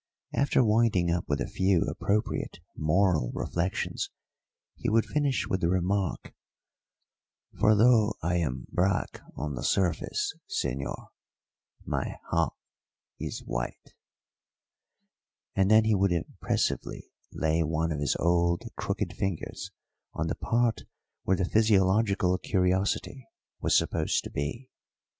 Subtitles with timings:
[0.33, 4.09] After winding up with a few appropriate moral reflections
[4.75, 6.33] he would finish with the remark:
[7.59, 11.09] "For though I am black on the surface, señor,
[11.85, 12.55] my heart
[13.19, 13.93] is white";
[15.55, 19.69] and then he would impressively lay one of his old crooked fingers
[20.15, 20.81] on the part
[21.25, 23.27] where the physiological curiosity
[23.59, 24.71] was supposed to be.